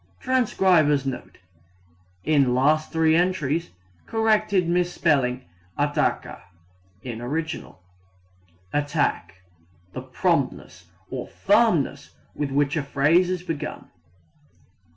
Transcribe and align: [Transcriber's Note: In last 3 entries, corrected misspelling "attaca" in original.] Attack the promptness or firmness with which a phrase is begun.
[Transcriber's 0.19 1.05
Note: 1.05 1.37
In 2.23 2.55
last 2.55 2.91
3 2.91 3.15
entries, 3.15 3.69
corrected 4.07 4.67
misspelling 4.67 5.45
"attaca" 5.77 6.41
in 7.03 7.21
original.] 7.21 7.83
Attack 8.73 9.43
the 9.93 10.01
promptness 10.01 10.85
or 11.11 11.27
firmness 11.27 12.15
with 12.33 12.49
which 12.49 12.75
a 12.75 12.81
phrase 12.81 13.29
is 13.29 13.43
begun. 13.43 13.91